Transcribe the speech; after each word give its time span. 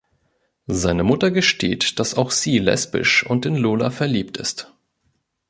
Seine 0.65 1.03
Mutter 1.03 1.29
gesteht, 1.29 1.99
dass 1.99 2.15
auch 2.17 2.31
sie 2.31 2.57
lesbisch 2.57 3.23
und 3.23 3.45
in 3.45 3.55
Lola 3.55 3.91
verliebt 3.91 4.37
ist. 4.37 4.73